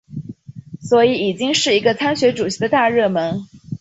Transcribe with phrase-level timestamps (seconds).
[0.79, 3.39] 所以已经是一个参选主席的大热门。